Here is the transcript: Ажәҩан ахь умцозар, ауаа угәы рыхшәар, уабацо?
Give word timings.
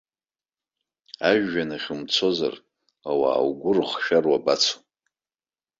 Ажәҩан 1.29 1.69
ахь 1.75 1.89
умцозар, 1.93 2.55
ауаа 3.09 3.41
угәы 3.47 3.71
рыхшәар, 3.75 4.25
уабацо? 4.29 4.73